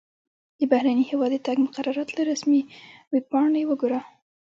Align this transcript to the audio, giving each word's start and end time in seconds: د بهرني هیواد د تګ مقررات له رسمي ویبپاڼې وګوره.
د 0.59 0.61
بهرني 0.71 1.03
هیواد 1.11 1.31
د 1.33 1.37
تګ 1.45 1.57
مقررات 1.65 2.09
له 2.13 2.21
رسمي 2.31 2.61
ویبپاڼې 3.13 3.61
وګوره. 3.67 3.99